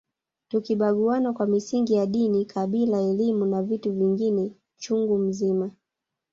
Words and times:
Tukibaguana 0.49 1.33
kwa 1.33 1.47
misingi 1.47 1.93
ya 1.93 2.05
dini 2.05 2.45
kabila 2.45 3.01
elimu 3.01 3.45
na 3.45 3.63
vitu 3.63 3.93
vingine 3.93 4.51
chungu 4.77 5.17
mzima 5.17 5.71